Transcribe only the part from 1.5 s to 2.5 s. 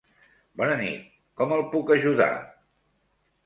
el puc ajudar?